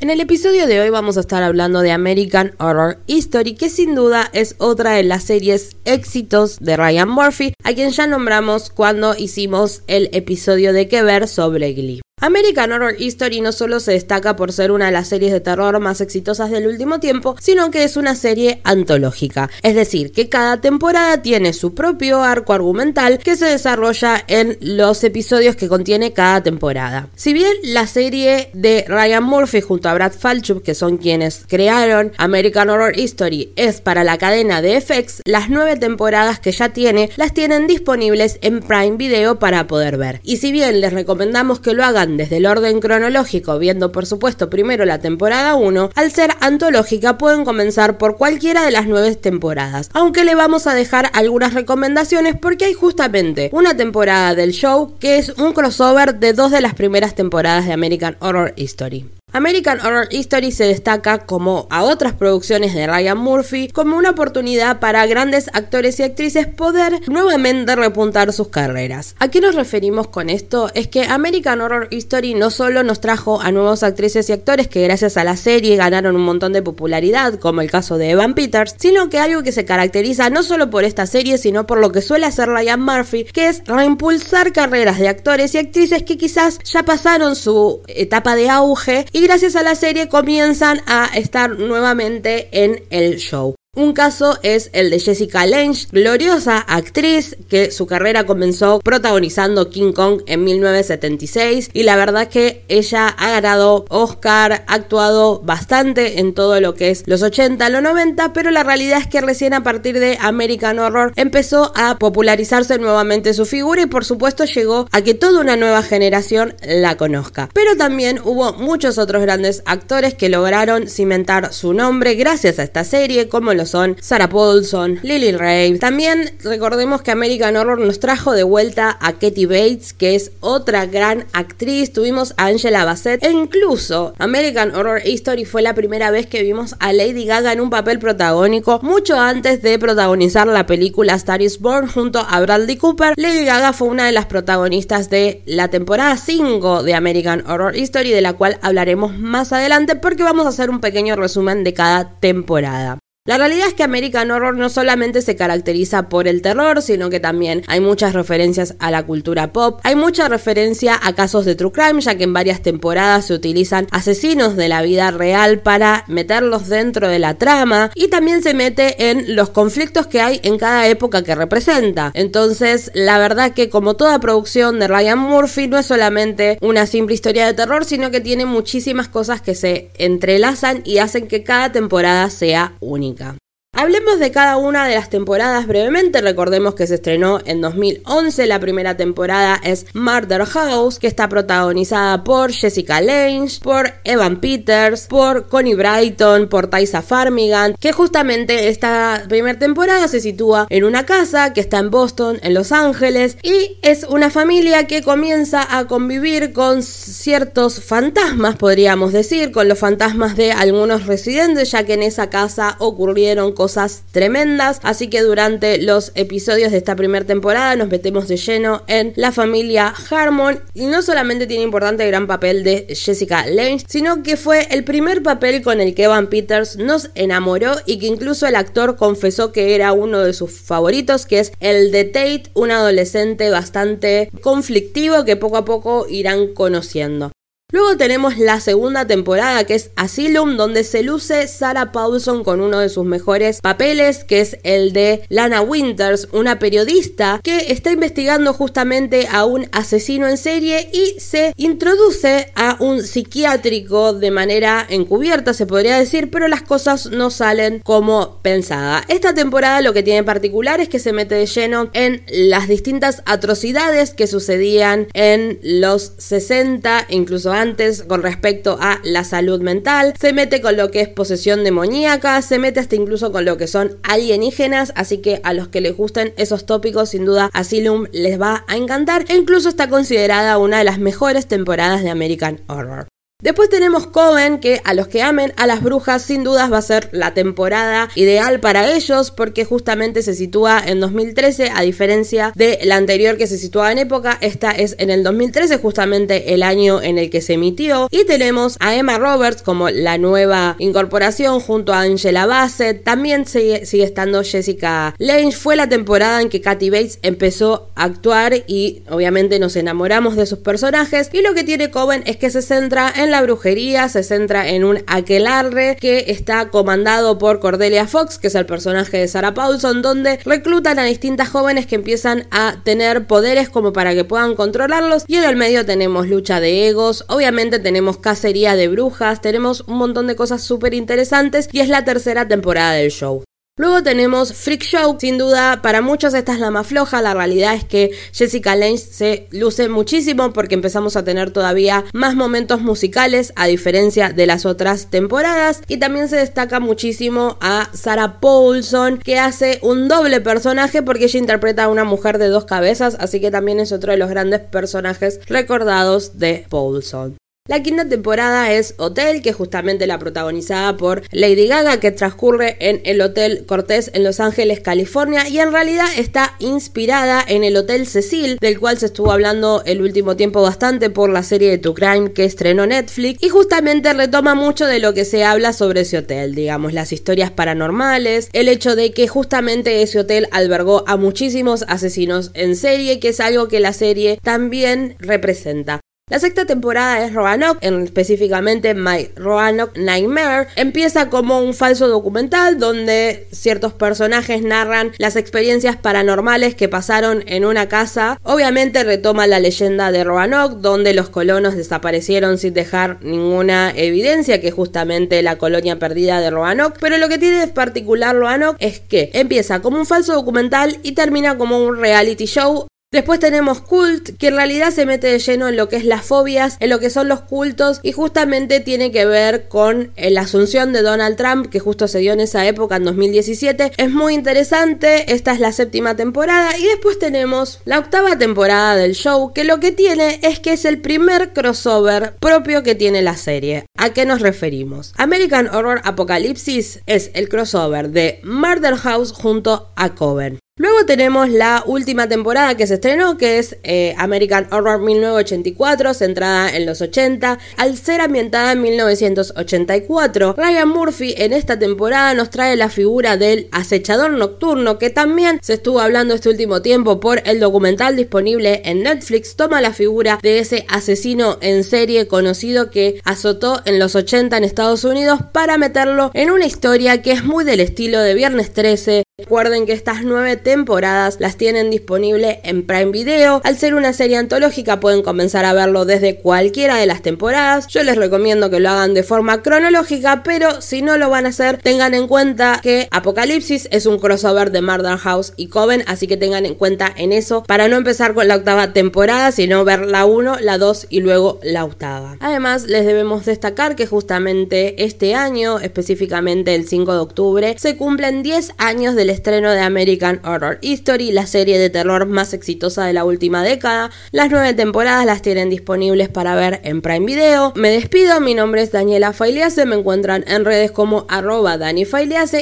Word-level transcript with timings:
En 0.00 0.10
el 0.10 0.20
episodio 0.20 0.68
de 0.68 0.80
hoy 0.80 0.90
vamos 0.90 1.16
a 1.16 1.20
estar 1.20 1.42
hablando 1.42 1.80
de 1.80 1.90
American 1.90 2.54
Horror 2.60 3.00
History, 3.08 3.56
que 3.56 3.68
sin 3.68 3.96
duda 3.96 4.30
es 4.32 4.54
otra 4.58 4.92
de 4.92 5.02
las 5.02 5.24
series 5.24 5.76
éxitos 5.84 6.60
de 6.60 6.76
Ryan 6.76 7.08
Murphy, 7.08 7.52
a 7.64 7.72
quien 7.72 7.90
ya 7.90 8.06
nombramos 8.06 8.70
cuando 8.70 9.16
hicimos 9.16 9.82
el 9.88 10.08
episodio 10.12 10.72
de 10.72 10.86
Que 10.86 11.02
ver 11.02 11.26
sobre 11.26 11.72
Glee. 11.72 12.00
American 12.20 12.72
Horror 12.72 12.96
History 12.98 13.40
no 13.40 13.52
solo 13.52 13.80
se 13.80 13.92
destaca 13.92 14.36
por 14.36 14.52
ser 14.52 14.72
una 14.72 14.86
de 14.86 14.92
las 14.92 15.08
series 15.08 15.32
de 15.32 15.40
terror 15.40 15.78
más 15.80 16.00
exitosas 16.00 16.50
del 16.50 16.66
último 16.66 17.00
tiempo, 17.00 17.36
sino 17.40 17.70
que 17.70 17.84
es 17.84 17.96
una 17.96 18.14
serie 18.14 18.60
antológica, 18.64 19.50
es 19.62 19.74
decir, 19.74 20.12
que 20.12 20.28
cada 20.28 20.60
temporada 20.60 21.22
tiene 21.22 21.52
su 21.52 21.74
propio 21.74 22.22
arco 22.22 22.52
argumental 22.52 23.18
que 23.18 23.36
se 23.36 23.46
desarrolla 23.46 24.24
en 24.26 24.56
los 24.60 25.02
episodios 25.04 25.56
que 25.56 25.68
contiene 25.68 26.12
cada 26.12 26.42
temporada. 26.42 27.08
Si 27.14 27.32
bien 27.32 27.52
la 27.62 27.86
serie 27.86 28.50
de 28.52 28.84
Ryan 28.88 29.24
Murphy 29.24 29.60
junto 29.60 29.88
a 29.88 29.94
Brad 29.94 30.12
Falchuk, 30.12 30.62
que 30.62 30.74
son 30.74 30.96
quienes 30.96 31.44
crearon 31.46 32.12
American 32.16 32.70
Horror 32.70 32.98
History, 32.98 33.52
es 33.56 33.80
para 33.80 34.04
la 34.04 34.18
cadena 34.18 34.62
de 34.62 34.80
FX, 34.80 35.22
las 35.24 35.50
nueve 35.50 35.76
temporadas 35.76 36.40
que 36.40 36.52
ya 36.52 36.70
tiene 36.70 37.10
las 37.16 37.34
tienen 37.34 37.66
disponibles 37.66 38.38
en 38.42 38.60
Prime 38.60 38.96
Video 38.96 39.38
para 39.38 39.66
poder 39.66 39.96
ver. 39.96 40.20
Y 40.24 40.38
si 40.38 40.52
bien 40.52 40.80
les 40.80 40.92
recomendamos 40.92 41.60
que 41.60 41.74
lo 41.74 41.84
hagan 41.84 42.07
desde 42.16 42.38
el 42.38 42.46
orden 42.46 42.80
cronológico, 42.80 43.58
viendo 43.58 43.92
por 43.92 44.06
supuesto 44.06 44.50
primero 44.50 44.84
la 44.84 45.00
temporada 45.00 45.54
1, 45.54 45.90
al 45.94 46.12
ser 46.12 46.30
antológica 46.40 47.18
pueden 47.18 47.44
comenzar 47.44 47.98
por 47.98 48.16
cualquiera 48.16 48.64
de 48.64 48.70
las 48.70 48.86
nueve 48.86 49.14
temporadas, 49.16 49.90
aunque 49.92 50.24
le 50.24 50.34
vamos 50.34 50.66
a 50.66 50.74
dejar 50.74 51.10
algunas 51.14 51.54
recomendaciones 51.54 52.36
porque 52.40 52.66
hay 52.66 52.74
justamente 52.74 53.50
una 53.52 53.76
temporada 53.76 54.34
del 54.34 54.52
show 54.52 54.94
que 54.98 55.18
es 55.18 55.30
un 55.30 55.52
crossover 55.52 56.18
de 56.18 56.32
dos 56.32 56.50
de 56.50 56.60
las 56.60 56.74
primeras 56.74 57.14
temporadas 57.14 57.66
de 57.66 57.72
American 57.72 58.16
Horror 58.20 58.52
History. 58.56 59.17
American 59.30 59.80
Horror 59.84 60.08
History 60.10 60.52
se 60.52 60.64
destaca, 60.64 61.26
como 61.26 61.66
a 61.70 61.84
otras 61.84 62.14
producciones 62.14 62.74
de 62.74 62.86
Ryan 62.86 63.18
Murphy, 63.18 63.68
como 63.68 63.96
una 63.96 64.10
oportunidad 64.10 64.80
para 64.80 65.04
grandes 65.06 65.48
actores 65.52 66.00
y 66.00 66.02
actrices 66.02 66.46
poder 66.46 67.00
nuevamente 67.08 67.76
repuntar 67.76 68.32
sus 68.32 68.48
carreras. 68.48 69.14
¿A 69.18 69.28
qué 69.28 69.42
nos 69.42 69.54
referimos 69.54 70.08
con 70.08 70.30
esto? 70.30 70.70
Es 70.74 70.88
que 70.88 71.04
American 71.04 71.60
Horror 71.60 71.88
History 71.90 72.32
no 72.32 72.50
solo 72.50 72.82
nos 72.82 73.00
trajo 73.00 73.40
a 73.40 73.52
nuevos 73.52 73.82
actrices 73.82 74.28
y 74.30 74.32
actores 74.32 74.66
que 74.66 74.82
gracias 74.82 75.18
a 75.18 75.24
la 75.24 75.36
serie 75.36 75.76
ganaron 75.76 76.16
un 76.16 76.24
montón 76.24 76.54
de 76.54 76.62
popularidad, 76.62 77.34
como 77.34 77.60
el 77.60 77.70
caso 77.70 77.98
de 77.98 78.10
Evan 78.10 78.34
Peters, 78.34 78.76
sino 78.78 79.10
que 79.10 79.18
algo 79.18 79.42
que 79.42 79.52
se 79.52 79.66
caracteriza 79.66 80.30
no 80.30 80.42
solo 80.42 80.70
por 80.70 80.84
esta 80.84 81.06
serie, 81.06 81.36
sino 81.36 81.66
por 81.66 81.80
lo 81.80 81.92
que 81.92 82.00
suele 82.00 82.24
hacer 82.24 82.48
Ryan 82.48 82.80
Murphy, 82.80 83.24
que 83.24 83.48
es 83.48 83.62
reimpulsar 83.66 84.54
carreras 84.54 84.98
de 84.98 85.08
actores 85.08 85.54
y 85.54 85.58
actrices 85.58 86.02
que 86.02 86.16
quizás 86.16 86.58
ya 86.64 86.82
pasaron 86.82 87.36
su 87.36 87.82
etapa 87.88 88.34
de 88.34 88.48
auge 88.48 89.04
gracias 89.20 89.56
a 89.56 89.62
la 89.62 89.74
serie 89.74 90.08
comienzan 90.08 90.80
a 90.86 91.06
estar 91.14 91.58
nuevamente 91.58 92.48
en 92.52 92.82
el 92.90 93.16
show. 93.16 93.57
Un 93.76 93.92
caso 93.92 94.38
es 94.42 94.70
el 94.72 94.88
de 94.88 94.98
Jessica 94.98 95.44
Lange, 95.44 95.86
gloriosa 95.92 96.58
actriz 96.58 97.36
que 97.50 97.70
su 97.70 97.86
carrera 97.86 98.24
comenzó 98.24 98.80
protagonizando 98.80 99.68
King 99.68 99.92
Kong 99.92 100.22
en 100.26 100.42
1976 100.42 101.68
y 101.74 101.82
la 101.82 101.96
verdad 101.96 102.28
que 102.28 102.64
ella 102.68 103.08
ha 103.08 103.30
ganado 103.30 103.84
Oscar, 103.90 104.64
ha 104.66 104.74
actuado 104.74 105.40
bastante 105.40 106.18
en 106.18 106.32
todo 106.32 106.62
lo 106.62 106.74
que 106.74 106.90
es 106.90 107.04
los 107.06 107.22
80, 107.22 107.68
los 107.68 107.82
90, 107.82 108.32
pero 108.32 108.50
la 108.50 108.62
realidad 108.62 109.00
es 109.00 109.06
que 109.06 109.20
recién 109.20 109.52
a 109.52 109.62
partir 109.62 110.00
de 110.00 110.16
American 110.18 110.78
Horror 110.78 111.12
empezó 111.16 111.70
a 111.76 111.98
popularizarse 111.98 112.78
nuevamente 112.78 113.34
su 113.34 113.44
figura 113.44 113.82
y 113.82 113.86
por 113.86 114.06
supuesto 114.06 114.46
llegó 114.46 114.88
a 114.92 115.02
que 115.02 115.12
toda 115.12 115.42
una 115.42 115.56
nueva 115.56 115.82
generación 115.82 116.56
la 116.62 116.96
conozca. 116.96 117.50
Pero 117.52 117.76
también 117.76 118.18
hubo 118.24 118.54
muchos 118.54 118.96
otros 118.96 119.20
grandes 119.20 119.62
actores 119.66 120.14
que 120.14 120.30
lograron 120.30 120.88
cimentar 120.88 121.52
su 121.52 121.74
nombre 121.74 122.14
gracias 122.14 122.58
a 122.58 122.62
esta 122.62 122.84
serie 122.84 123.28
como 123.28 123.57
los 123.58 123.68
son 123.68 123.96
Sarah 124.00 124.30
Paulson, 124.30 124.98
Lily 125.02 125.32
Ray. 125.32 125.78
También 125.78 126.32
recordemos 126.42 127.02
que 127.02 127.10
American 127.10 127.56
Horror 127.56 127.78
nos 127.78 128.00
trajo 128.00 128.32
de 128.32 128.42
vuelta 128.42 128.96
a 129.00 129.12
Katie 129.12 129.46
Bates, 129.46 129.92
que 129.92 130.14
es 130.14 130.32
otra 130.40 130.86
gran 130.86 131.26
actriz. 131.32 131.92
Tuvimos 131.92 132.32
a 132.36 132.46
Angela 132.46 132.84
Bassett 132.84 133.22
e 133.22 133.30
incluso 133.30 134.14
American 134.18 134.74
Horror 134.74 135.02
History 135.04 135.44
fue 135.44 135.62
la 135.62 135.74
primera 135.74 136.10
vez 136.10 136.26
que 136.26 136.42
vimos 136.42 136.76
a 136.78 136.92
Lady 136.92 137.26
Gaga 137.26 137.52
en 137.52 137.60
un 137.60 137.70
papel 137.70 137.98
protagónico 137.98 138.80
mucho 138.82 139.18
antes 139.18 139.60
de 139.62 139.78
protagonizar 139.78 140.46
la 140.46 140.66
película 140.66 141.14
Star 141.14 141.42
is 141.42 141.60
Born 141.60 141.88
junto 141.88 142.20
a 142.20 142.40
Bradley 142.40 142.76
Cooper. 142.76 143.14
Lady 143.16 143.44
Gaga 143.44 143.72
fue 143.72 143.88
una 143.88 144.06
de 144.06 144.12
las 144.12 144.26
protagonistas 144.26 145.10
de 145.10 145.42
la 145.46 145.68
temporada 145.68 146.16
5 146.16 146.82
de 146.82 146.94
American 146.94 147.44
Horror 147.46 147.76
History, 147.76 148.10
de 148.10 148.20
la 148.20 148.32
cual 148.34 148.58
hablaremos 148.62 149.18
más 149.18 149.52
adelante 149.52 149.96
porque 149.96 150.22
vamos 150.22 150.46
a 150.46 150.50
hacer 150.50 150.70
un 150.70 150.80
pequeño 150.80 151.16
resumen 151.16 151.64
de 151.64 151.74
cada 151.74 152.18
temporada. 152.20 152.98
La 153.28 153.36
realidad 153.36 153.66
es 153.66 153.74
que 153.74 153.82
American 153.82 154.30
Horror 154.30 154.56
no 154.56 154.70
solamente 154.70 155.20
se 155.20 155.36
caracteriza 155.36 156.08
por 156.08 156.26
el 156.26 156.40
terror, 156.40 156.80
sino 156.80 157.10
que 157.10 157.20
también 157.20 157.62
hay 157.66 157.78
muchas 157.78 158.14
referencias 158.14 158.74
a 158.78 158.90
la 158.90 159.04
cultura 159.04 159.52
pop, 159.52 159.80
hay 159.84 159.96
mucha 159.96 160.28
referencia 160.28 160.98
a 161.02 161.14
casos 161.14 161.44
de 161.44 161.54
true 161.54 161.70
crime, 161.70 162.00
ya 162.00 162.14
que 162.14 162.24
en 162.24 162.32
varias 162.32 162.62
temporadas 162.62 163.26
se 163.26 163.34
utilizan 163.34 163.86
asesinos 163.90 164.56
de 164.56 164.70
la 164.70 164.80
vida 164.80 165.10
real 165.10 165.60
para 165.60 166.04
meterlos 166.08 166.68
dentro 166.68 167.06
de 167.06 167.18
la 167.18 167.34
trama 167.34 167.90
y 167.94 168.08
también 168.08 168.42
se 168.42 168.54
mete 168.54 169.10
en 169.10 169.36
los 169.36 169.50
conflictos 169.50 170.06
que 170.06 170.22
hay 170.22 170.40
en 170.42 170.56
cada 170.56 170.88
época 170.88 171.22
que 171.22 171.34
representa. 171.34 172.12
Entonces, 172.14 172.90
la 172.94 173.18
verdad 173.18 173.52
que 173.52 173.68
como 173.68 173.92
toda 173.92 174.20
producción 174.20 174.78
de 174.78 174.88
Ryan 174.88 175.18
Murphy 175.18 175.68
no 175.68 175.76
es 175.76 175.84
solamente 175.84 176.56
una 176.62 176.86
simple 176.86 177.14
historia 177.14 177.44
de 177.44 177.52
terror, 177.52 177.84
sino 177.84 178.10
que 178.10 178.22
tiene 178.22 178.46
muchísimas 178.46 179.08
cosas 179.08 179.42
que 179.42 179.54
se 179.54 179.90
entrelazan 179.98 180.80
y 180.86 180.96
hacen 180.96 181.28
que 181.28 181.42
cada 181.42 181.72
temporada 181.72 182.30
sea 182.30 182.72
única. 182.80 183.17
Amiga. 183.20 183.47
Hablemos 183.88 184.18
de 184.18 184.30
cada 184.30 184.58
una 184.58 184.86
de 184.86 184.94
las 184.94 185.08
temporadas 185.08 185.66
brevemente. 185.66 186.20
Recordemos 186.20 186.74
que 186.74 186.86
se 186.86 186.96
estrenó 186.96 187.40
en 187.46 187.62
2011. 187.62 188.46
La 188.46 188.60
primera 188.60 188.98
temporada 188.98 189.58
es 189.64 189.86
Murder 189.94 190.44
House, 190.44 190.98
que 190.98 191.06
está 191.06 191.30
protagonizada 191.30 192.22
por 192.22 192.52
Jessica 192.52 193.00
Lange, 193.00 193.60
por 193.62 193.94
Evan 194.04 194.42
Peters, 194.42 195.06
por 195.06 195.48
Connie 195.48 195.74
Brighton, 195.74 196.48
por 196.50 196.66
Tysa 196.66 197.00
Farmigan, 197.00 197.76
que 197.80 197.92
justamente 197.92 198.68
esta 198.68 199.24
primera 199.26 199.58
temporada 199.58 200.06
se 200.06 200.20
sitúa 200.20 200.66
en 200.68 200.84
una 200.84 201.06
casa 201.06 201.54
que 201.54 201.62
está 201.62 201.78
en 201.78 201.90
Boston, 201.90 202.40
en 202.42 202.52
Los 202.52 202.72
Ángeles, 202.72 203.38
y 203.42 203.78
es 203.80 204.04
una 204.04 204.28
familia 204.28 204.86
que 204.86 205.02
comienza 205.02 205.66
a 205.78 205.86
convivir 205.86 206.52
con 206.52 206.82
ciertos 206.82 207.82
fantasmas, 207.82 208.56
podríamos 208.56 209.14
decir, 209.14 209.50
con 209.50 209.66
los 209.66 209.78
fantasmas 209.78 210.36
de 210.36 210.52
algunos 210.52 211.06
residentes, 211.06 211.70
ya 211.70 211.84
que 211.84 211.94
en 211.94 212.02
esa 212.02 212.28
casa 212.28 212.76
ocurrieron 212.80 213.52
cosas 213.52 213.77
tremendas. 214.10 214.80
Así 214.82 215.08
que 215.08 215.22
durante 215.22 215.80
los 215.80 216.12
episodios 216.14 216.72
de 216.72 216.78
esta 216.78 216.96
primera 216.96 217.24
temporada 217.24 217.76
nos 217.76 217.88
metemos 217.88 218.28
de 218.28 218.36
lleno 218.36 218.82
en 218.86 219.12
la 219.16 219.32
familia 219.32 219.94
Harmon. 220.10 220.60
Y 220.74 220.86
no 220.86 221.02
solamente 221.02 221.46
tiene 221.46 221.64
importante 221.64 222.04
el 222.04 222.10
gran 222.10 222.26
papel 222.26 222.64
de 222.64 222.86
Jessica 222.90 223.46
Lange, 223.46 223.84
sino 223.88 224.22
que 224.22 224.36
fue 224.36 224.66
el 224.70 224.84
primer 224.84 225.22
papel 225.22 225.62
con 225.62 225.80
el 225.80 225.94
que 225.94 226.04
Evan 226.04 226.28
Peters 226.28 226.76
nos 226.76 227.10
enamoró 227.14 227.72
y 227.86 227.98
que 227.98 228.06
incluso 228.06 228.46
el 228.46 228.56
actor 228.56 228.96
confesó 228.96 229.52
que 229.52 229.74
era 229.74 229.92
uno 229.92 230.20
de 230.20 230.32
sus 230.32 230.50
favoritos, 230.52 231.26
que 231.26 231.40
es 231.40 231.52
el 231.60 231.92
de 231.92 232.04
Tate, 232.04 232.44
un 232.54 232.70
adolescente 232.70 233.50
bastante 233.50 234.30
conflictivo 234.42 235.24
que 235.24 235.36
poco 235.36 235.56
a 235.56 235.64
poco 235.64 236.06
irán 236.08 236.54
conociendo. 236.54 237.30
Luego 237.70 237.98
tenemos 237.98 238.38
la 238.38 238.60
segunda 238.60 239.06
temporada 239.06 239.64
que 239.64 239.74
es 239.74 239.90
Asylum, 239.94 240.56
donde 240.56 240.84
se 240.84 241.02
luce 241.02 241.46
Sarah 241.46 241.92
Paulson 241.92 242.42
con 242.42 242.62
uno 242.62 242.78
de 242.78 242.88
sus 242.88 243.04
mejores 243.04 243.60
papeles, 243.60 244.24
que 244.24 244.40
es 244.40 244.56
el 244.62 244.94
de 244.94 245.22
Lana 245.28 245.60
Winters, 245.60 246.28
una 246.32 246.58
periodista 246.58 247.42
que 247.44 247.70
está 247.70 247.92
investigando 247.92 248.54
justamente 248.54 249.28
a 249.30 249.44
un 249.44 249.68
asesino 249.72 250.26
en 250.28 250.38
serie 250.38 250.88
y 250.94 251.20
se 251.20 251.52
introduce 251.58 252.50
a 252.54 252.78
un 252.80 253.02
psiquiátrico 253.02 254.14
de 254.14 254.30
manera 254.30 254.86
encubierta, 254.88 255.52
se 255.52 255.66
podría 255.66 255.98
decir, 255.98 256.30
pero 256.30 256.48
las 256.48 256.62
cosas 256.62 257.10
no 257.10 257.28
salen 257.28 257.80
como 257.80 258.38
pensada. 258.40 259.04
Esta 259.08 259.34
temporada 259.34 259.82
lo 259.82 259.92
que 259.92 260.02
tiene 260.02 260.20
en 260.20 260.24
particular 260.24 260.80
es 260.80 260.88
que 260.88 261.00
se 261.00 261.12
mete 261.12 261.34
de 261.34 261.44
lleno 261.44 261.90
en 261.92 262.22
las 262.30 262.66
distintas 262.66 263.22
atrocidades 263.26 264.14
que 264.14 264.26
sucedían 264.26 265.08
en 265.12 265.58
los 265.62 266.14
60, 266.16 267.08
incluso 267.10 267.57
extravagantes 267.58 268.02
con 268.04 268.22
respecto 268.22 268.78
a 268.80 269.00
la 269.02 269.24
salud 269.24 269.60
mental, 269.60 270.14
se 270.18 270.32
mete 270.32 270.60
con 270.60 270.76
lo 270.76 270.90
que 270.90 271.00
es 271.00 271.08
posesión 271.08 271.64
demoníaca, 271.64 272.40
se 272.42 272.58
mete 272.58 272.80
hasta 272.80 272.96
incluso 272.96 273.32
con 273.32 273.44
lo 273.44 273.56
que 273.56 273.66
son 273.66 273.98
alienígenas, 274.02 274.92
así 274.96 275.18
que 275.18 275.40
a 275.42 275.52
los 275.54 275.68
que 275.68 275.80
les 275.80 275.96
gusten 275.96 276.32
esos 276.36 276.66
tópicos, 276.66 277.10
sin 277.10 277.24
duda 277.24 277.50
Asylum 277.52 278.06
les 278.12 278.40
va 278.40 278.64
a 278.68 278.76
encantar 278.76 279.24
e 279.28 279.36
incluso 279.36 279.68
está 279.68 279.88
considerada 279.88 280.58
una 280.58 280.78
de 280.78 280.84
las 280.84 280.98
mejores 280.98 281.46
temporadas 281.46 282.02
de 282.02 282.10
American 282.10 282.60
Horror. 282.68 283.07
Después 283.40 283.70
tenemos 283.70 284.08
Coven, 284.08 284.58
que 284.58 284.80
a 284.82 284.94
los 284.94 285.06
que 285.06 285.22
amen 285.22 285.52
a 285.56 285.68
las 285.68 285.80
brujas 285.80 286.22
sin 286.22 286.42
dudas 286.42 286.72
va 286.72 286.78
a 286.78 286.82
ser 286.82 287.08
la 287.12 287.34
temporada 287.34 288.08
ideal 288.16 288.58
para 288.58 288.92
ellos 288.92 289.30
porque 289.30 289.64
justamente 289.64 290.22
se 290.22 290.34
sitúa 290.34 290.82
en 290.84 290.98
2013 290.98 291.70
a 291.72 291.82
diferencia 291.82 292.52
de 292.56 292.80
la 292.82 292.96
anterior 292.96 293.36
que 293.36 293.46
se 293.46 293.56
situaba 293.56 293.92
en 293.92 293.98
época, 293.98 294.36
esta 294.40 294.72
es 294.72 294.96
en 294.98 295.10
el 295.10 295.22
2013 295.22 295.78
justamente 295.78 296.52
el 296.52 296.64
año 296.64 297.00
en 297.00 297.16
el 297.16 297.30
que 297.30 297.40
se 297.40 297.52
emitió. 297.52 298.08
Y 298.10 298.24
tenemos 298.24 298.76
a 298.80 298.96
Emma 298.96 299.18
Roberts 299.18 299.62
como 299.62 299.88
la 299.88 300.18
nueva 300.18 300.74
incorporación 300.80 301.60
junto 301.60 301.92
a 301.92 302.00
Angela 302.00 302.44
Bassett, 302.44 303.04
también 303.04 303.46
sigue, 303.46 303.84
estando 304.02 304.42
Jessica 304.42 305.14
Lange, 305.18 305.52
fue 305.52 305.76
la 305.76 305.88
temporada 305.88 306.42
en 306.42 306.48
que 306.48 306.60
Kathy 306.60 306.90
Bates 306.90 307.20
empezó 307.22 307.90
a 307.94 308.02
actuar 308.02 308.64
y 308.66 309.04
obviamente 309.08 309.60
nos 309.60 309.76
enamoramos 309.76 310.34
de 310.34 310.46
sus 310.46 310.58
personajes. 310.58 311.30
Y 311.32 311.42
lo 311.42 311.54
que 311.54 311.62
tiene 311.62 311.92
Coven 311.92 312.24
es 312.26 312.36
que 312.36 312.50
se 312.50 312.62
centra 312.62 313.12
en 313.14 313.27
la 313.30 313.42
brujería 313.42 314.08
se 314.08 314.22
centra 314.22 314.68
en 314.68 314.84
un 314.84 315.02
aquelarre 315.06 315.96
que 316.00 316.26
está 316.28 316.70
comandado 316.70 317.38
por 317.38 317.60
Cordelia 317.60 318.06
Fox, 318.06 318.38
que 318.38 318.48
es 318.48 318.54
el 318.54 318.66
personaje 318.66 319.18
de 319.18 319.28
Sarah 319.28 319.54
Paulson, 319.54 320.02
donde 320.02 320.38
reclutan 320.44 320.98
a 320.98 321.04
distintas 321.04 321.48
jóvenes 321.48 321.86
que 321.86 321.96
empiezan 321.96 322.46
a 322.50 322.76
tener 322.84 323.26
poderes 323.26 323.68
como 323.68 323.92
para 323.92 324.14
que 324.14 324.24
puedan 324.24 324.54
controlarlos. 324.54 325.24
Y 325.26 325.36
en 325.36 325.44
el 325.44 325.56
medio 325.56 325.84
tenemos 325.86 326.28
lucha 326.28 326.60
de 326.60 326.88
egos, 326.88 327.24
obviamente 327.28 327.78
tenemos 327.78 328.18
cacería 328.18 328.76
de 328.76 328.88
brujas, 328.88 329.40
tenemos 329.40 329.84
un 329.86 329.96
montón 329.98 330.26
de 330.26 330.36
cosas 330.36 330.62
súper 330.62 330.94
interesantes 330.94 331.68
y 331.72 331.80
es 331.80 331.88
la 331.88 332.04
tercera 332.04 332.46
temporada 332.48 332.92
del 332.92 333.10
show. 333.10 333.47
Luego 333.78 334.02
tenemos 334.02 334.52
Freak 334.52 334.82
Show, 334.82 335.16
sin 335.20 335.38
duda 335.38 335.80
para 335.82 336.02
muchos 336.02 336.34
esta 336.34 336.52
es 336.52 336.58
la 336.58 336.72
más 336.72 336.88
floja, 336.88 337.22
la 337.22 337.32
realidad 337.32 337.74
es 337.74 337.84
que 337.84 338.10
Jessica 338.32 338.74
Lange 338.74 338.98
se 338.98 339.46
luce 339.52 339.88
muchísimo 339.88 340.52
porque 340.52 340.74
empezamos 340.74 341.16
a 341.16 341.22
tener 341.22 341.52
todavía 341.52 342.04
más 342.12 342.34
momentos 342.34 342.80
musicales 342.80 343.52
a 343.54 343.66
diferencia 343.66 344.30
de 344.30 344.46
las 344.46 344.66
otras 344.66 345.10
temporadas. 345.10 345.82
Y 345.86 345.98
también 345.98 346.28
se 346.28 346.36
destaca 346.36 346.80
muchísimo 346.80 347.56
a 347.60 347.88
Sarah 347.92 348.40
Paulson 348.40 349.18
que 349.18 349.38
hace 349.38 349.78
un 349.82 350.08
doble 350.08 350.40
personaje 350.40 351.02
porque 351.02 351.26
ella 351.26 351.38
interpreta 351.38 351.84
a 351.84 351.88
una 351.88 352.02
mujer 352.04 352.38
de 352.38 352.48
dos 352.48 352.64
cabezas, 352.64 353.16
así 353.20 353.40
que 353.40 353.52
también 353.52 353.78
es 353.78 353.92
otro 353.92 354.10
de 354.10 354.18
los 354.18 354.28
grandes 354.28 354.60
personajes 354.60 355.40
recordados 355.46 356.38
de 356.38 356.66
Paulson. 356.68 357.36
La 357.68 357.82
quinta 357.82 358.08
temporada 358.08 358.72
es 358.72 358.94
Hotel, 358.96 359.42
que 359.42 359.50
es 359.50 359.56
justamente 359.56 360.06
la 360.06 360.18
protagonizada 360.18 360.96
por 360.96 361.22
Lady 361.32 361.66
Gaga, 361.66 362.00
que 362.00 362.10
transcurre 362.10 362.78
en 362.80 363.02
el 363.04 363.20
Hotel 363.20 363.66
Cortés 363.66 364.10
en 364.14 364.24
Los 364.24 364.40
Ángeles, 364.40 364.80
California, 364.80 365.46
y 365.50 365.58
en 365.58 365.70
realidad 365.70 366.06
está 366.16 366.56
inspirada 366.60 367.44
en 367.46 367.64
el 367.64 367.76
Hotel 367.76 368.06
Cecil, 368.06 368.56
del 368.58 368.80
cual 368.80 368.96
se 368.96 369.04
estuvo 369.04 369.32
hablando 369.32 369.82
el 369.84 370.00
último 370.00 370.34
tiempo 370.34 370.62
bastante 370.62 371.10
por 371.10 371.28
la 371.28 371.42
serie 371.42 371.68
de 371.68 371.76
True 371.76 371.94
Crime 371.94 372.32
que 372.32 372.46
estrenó 372.46 372.86
Netflix, 372.86 373.42
y 373.44 373.50
justamente 373.50 374.14
retoma 374.14 374.54
mucho 374.54 374.86
de 374.86 374.98
lo 374.98 375.12
que 375.12 375.26
se 375.26 375.44
habla 375.44 375.74
sobre 375.74 376.00
ese 376.00 376.16
hotel, 376.16 376.54
digamos, 376.54 376.94
las 376.94 377.12
historias 377.12 377.50
paranormales, 377.50 378.48
el 378.54 378.68
hecho 378.68 378.96
de 378.96 379.12
que 379.12 379.28
justamente 379.28 380.00
ese 380.00 380.20
hotel 380.20 380.48
albergó 380.52 381.04
a 381.06 381.18
muchísimos 381.18 381.84
asesinos 381.86 382.50
en 382.54 382.76
serie, 382.76 383.20
que 383.20 383.28
es 383.28 383.40
algo 383.40 383.68
que 383.68 383.80
la 383.80 383.92
serie 383.92 384.38
también 384.42 385.16
representa. 385.18 386.00
La 386.30 386.38
sexta 386.38 386.66
temporada 386.66 387.24
es 387.24 387.32
Roanoke, 387.32 387.78
en 387.80 388.02
específicamente 388.02 388.92
My 388.92 389.30
Roanoke 389.34 389.98
Nightmare. 389.98 390.68
Empieza 390.76 391.30
como 391.30 391.62
un 391.62 391.72
falso 391.72 392.06
documental 392.06 392.78
donde 392.78 393.46
ciertos 393.50 393.94
personajes 393.94 394.60
narran 394.62 395.12
las 395.16 395.36
experiencias 395.36 395.96
paranormales 395.96 396.74
que 396.74 396.90
pasaron 396.90 397.44
en 397.46 397.64
una 397.64 397.88
casa. 397.88 398.38
Obviamente 398.42 399.04
retoma 399.04 399.46
la 399.46 399.58
leyenda 399.58 400.12
de 400.12 400.22
Roanoke, 400.22 400.82
donde 400.82 401.14
los 401.14 401.30
colonos 401.30 401.76
desaparecieron 401.76 402.58
sin 402.58 402.74
dejar 402.74 403.16
ninguna 403.22 403.90
evidencia, 403.96 404.60
que 404.60 404.68
es 404.68 404.74
justamente 404.74 405.42
la 405.42 405.56
colonia 405.56 405.98
perdida 405.98 406.42
de 406.42 406.50
Roanoke. 406.50 406.98
Pero 407.00 407.16
lo 407.16 407.30
que 407.30 407.38
tiene 407.38 407.60
de 407.60 407.68
particular 407.68 408.36
Roanoke 408.36 408.76
es 408.80 409.00
que 409.00 409.30
empieza 409.32 409.80
como 409.80 409.96
un 409.96 410.04
falso 410.04 410.34
documental 410.34 410.98
y 411.02 411.12
termina 411.12 411.56
como 411.56 411.78
un 411.78 411.96
reality 411.96 412.44
show 412.44 412.86
Después 413.10 413.40
tenemos 413.40 413.80
Cult, 413.80 414.36
que 414.36 414.48
en 414.48 414.56
realidad 414.56 414.90
se 414.90 415.06
mete 415.06 415.28
de 415.28 415.38
lleno 415.38 415.66
en 415.66 415.78
lo 415.78 415.88
que 415.88 415.96
es 415.96 416.04
las 416.04 416.26
fobias, 416.26 416.76
en 416.78 416.90
lo 416.90 417.00
que 417.00 417.08
son 417.08 417.26
los 417.26 417.40
cultos 417.40 418.00
y 418.02 418.12
justamente 418.12 418.80
tiene 418.80 419.10
que 419.10 419.24
ver 419.24 419.66
con 419.68 420.12
eh, 420.16 420.28
la 420.28 420.42
asunción 420.42 420.92
de 420.92 421.00
Donald 421.00 421.36
Trump, 421.36 421.70
que 421.70 421.80
justo 421.80 422.06
se 422.06 422.18
dio 422.18 422.34
en 422.34 422.40
esa 422.40 422.66
época, 422.66 422.96
en 422.96 423.04
2017. 423.04 423.92
Es 423.96 424.10
muy 424.10 424.34
interesante, 424.34 425.32
esta 425.32 425.52
es 425.52 425.60
la 425.60 425.72
séptima 425.72 426.16
temporada 426.16 426.76
y 426.76 426.84
después 426.84 427.18
tenemos 427.18 427.80
la 427.86 427.98
octava 427.98 428.36
temporada 428.36 428.94
del 428.94 429.14
show, 429.14 429.54
que 429.54 429.64
lo 429.64 429.80
que 429.80 429.92
tiene 429.92 430.38
es 430.42 430.60
que 430.60 430.74
es 430.74 430.84
el 430.84 431.00
primer 431.00 431.54
crossover 431.54 432.36
propio 432.38 432.82
que 432.82 432.94
tiene 432.94 433.22
la 433.22 433.38
serie. 433.38 433.86
¿A 434.00 434.10
qué 434.10 434.24
nos 434.24 434.40
referimos? 434.40 435.12
American 435.16 435.66
Horror 435.74 436.00
Apocalypse 436.04 437.02
es 437.06 437.32
el 437.34 437.48
crossover 437.48 438.10
de 438.10 438.40
Murder 438.44 438.94
House 438.94 439.32
junto 439.32 439.90
a 439.96 440.14
Coven. 440.14 440.60
Luego 440.78 441.04
tenemos 441.06 441.48
la 441.48 441.82
última 441.84 442.28
temporada 442.28 442.76
que 442.76 442.86
se 442.86 442.94
estrenó, 442.94 443.36
que 443.36 443.58
es 443.58 443.78
eh, 443.82 444.14
American 444.16 444.68
Horror 444.70 445.00
1984, 445.00 446.14
centrada 446.14 446.70
en 446.70 446.86
los 446.86 447.00
80, 447.00 447.58
al 447.76 447.96
ser 447.96 448.20
ambientada 448.20 448.70
en 448.70 448.82
1984. 448.82 450.54
Ryan 450.56 450.88
Murphy 450.88 451.34
en 451.36 451.52
esta 451.52 451.80
temporada 451.80 452.32
nos 452.34 452.50
trae 452.50 452.76
la 452.76 452.90
figura 452.90 453.36
del 453.36 453.68
acechador 453.72 454.30
nocturno, 454.30 455.00
que 455.00 455.10
también 455.10 455.58
se 455.62 455.74
estuvo 455.74 455.98
hablando 455.98 456.34
este 456.34 456.48
último 456.48 456.80
tiempo 456.80 457.18
por 457.18 457.42
el 457.44 457.58
documental 457.58 458.14
disponible 458.14 458.80
en 458.84 459.02
Netflix. 459.02 459.56
Toma 459.56 459.80
la 459.80 459.92
figura 459.92 460.38
de 460.42 460.60
ese 460.60 460.86
asesino 460.88 461.58
en 461.60 461.82
serie 461.82 462.28
conocido 462.28 462.92
que 462.92 463.20
azotó 463.24 463.82
en 463.88 463.98
los 463.98 464.14
80 464.14 464.56
en 464.56 464.64
Estados 464.64 465.04
Unidos 465.04 465.40
para 465.52 465.78
meterlo 465.78 466.30
en 466.34 466.50
una 466.50 466.66
historia 466.66 467.22
que 467.22 467.32
es 467.32 467.44
muy 467.44 467.64
del 467.64 467.80
estilo 467.80 468.20
de 468.20 468.34
Viernes 468.34 468.72
13, 468.72 469.22
Recuerden 469.40 469.86
que 469.86 469.92
estas 469.92 470.24
nueve 470.24 470.56
temporadas 470.56 471.36
las 471.38 471.56
tienen 471.56 471.90
disponible 471.90 472.58
en 472.64 472.84
Prime 472.84 473.12
Video. 473.12 473.60
Al 473.62 473.78
ser 473.78 473.94
una 473.94 474.12
serie 474.12 474.36
antológica 474.36 474.98
pueden 474.98 475.22
comenzar 475.22 475.64
a 475.64 475.72
verlo 475.72 476.04
desde 476.04 476.38
cualquiera 476.38 476.96
de 476.96 477.06
las 477.06 477.22
temporadas. 477.22 477.86
Yo 477.86 478.02
les 478.02 478.16
recomiendo 478.16 478.68
que 478.68 478.80
lo 478.80 478.90
hagan 478.90 479.14
de 479.14 479.22
forma 479.22 479.62
cronológica, 479.62 480.42
pero 480.42 480.82
si 480.82 481.02
no 481.02 481.18
lo 481.18 481.30
van 481.30 481.46
a 481.46 481.50
hacer, 481.50 481.78
tengan 481.78 482.14
en 482.14 482.26
cuenta 482.26 482.80
que 482.82 483.06
Apocalipsis 483.12 483.86
es 483.92 484.06
un 484.06 484.18
crossover 484.18 484.72
de 484.72 484.82
Murder 484.82 485.18
House 485.18 485.52
y 485.54 485.68
Coven, 485.68 486.02
así 486.08 486.26
que 486.26 486.36
tengan 486.36 486.66
en 486.66 486.74
cuenta 486.74 487.14
en 487.16 487.30
eso 487.30 487.62
para 487.62 487.86
no 487.86 487.94
empezar 487.94 488.34
con 488.34 488.48
la 488.48 488.56
octava 488.56 488.92
temporada, 488.92 489.52
sino 489.52 489.84
ver 489.84 490.00
la 490.00 490.24
1, 490.24 490.56
la 490.62 490.78
2 490.78 491.06
y 491.10 491.20
luego 491.20 491.60
la 491.62 491.84
octava. 491.84 492.38
Además, 492.40 492.86
les 492.86 493.06
debemos 493.06 493.46
destacar 493.46 493.94
que 493.94 494.08
justamente 494.08 495.04
este 495.04 495.36
año, 495.36 495.78
específicamente 495.78 496.74
el 496.74 496.88
5 496.88 497.12
de 497.12 497.20
octubre, 497.20 497.74
se 497.78 497.96
cumplen 497.96 498.42
10 498.42 498.72
años 498.78 499.14
de 499.14 499.27
estreno 499.30 499.70
de 499.70 499.80
American 499.80 500.40
Horror 500.44 500.78
History, 500.82 501.32
la 501.32 501.46
serie 501.46 501.78
de 501.78 501.90
terror 501.90 502.26
más 502.26 502.52
exitosa 502.52 503.04
de 503.04 503.12
la 503.12 503.24
última 503.24 503.62
década. 503.62 504.10
Las 504.30 504.50
nueve 504.50 504.74
temporadas 504.74 505.26
las 505.26 505.42
tienen 505.42 505.70
disponibles 505.70 506.28
para 506.28 506.54
ver 506.54 506.80
en 506.84 507.02
Prime 507.02 507.26
Video. 507.26 507.72
Me 507.76 507.90
despido, 507.90 508.40
mi 508.40 508.54
nombre 508.54 508.82
es 508.82 508.92
Daniela 508.92 509.32
Failease, 509.32 509.86
me 509.86 509.96
encuentran 509.96 510.44
en 510.46 510.64
redes 510.64 510.90
como 510.90 511.26
arroba 511.28 511.78
Dani 511.78 512.04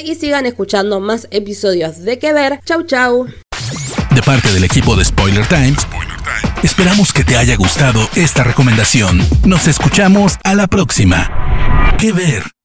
y 0.04 0.14
sigan 0.14 0.46
escuchando 0.46 1.00
más 1.00 1.28
episodios 1.30 2.02
de 2.02 2.18
Que 2.18 2.32
Ver. 2.32 2.60
Chau 2.64 2.82
chau. 2.84 3.26
De 4.14 4.22
parte 4.22 4.52
del 4.52 4.64
equipo 4.64 4.96
de 4.96 5.04
Spoiler 5.04 5.46
Times, 5.46 5.86
esperamos 6.62 7.12
que 7.12 7.24
te 7.24 7.36
haya 7.36 7.56
gustado 7.56 8.00
esta 8.14 8.44
recomendación. 8.44 9.20
Nos 9.44 9.68
escuchamos 9.68 10.38
a 10.42 10.54
la 10.54 10.66
próxima. 10.66 11.30
Que 11.98 12.12
Ver. 12.12 12.55